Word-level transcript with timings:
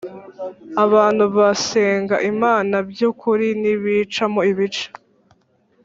Abantu 0.85 1.23
basenga 1.37 2.15
Imana 2.31 2.75
by 2.89 2.99
ukuri 3.09 3.47
ntibicamo 3.61 4.39
ibice 4.51 4.87